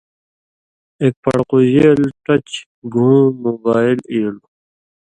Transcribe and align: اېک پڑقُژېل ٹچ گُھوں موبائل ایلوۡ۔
اېک 1.01 1.13
پڑقُژېل 1.23 2.01
ٹچ 2.23 2.47
گُھوں 2.93 3.21
موبائل 3.43 3.99
ایلوۡ۔ 4.11 4.47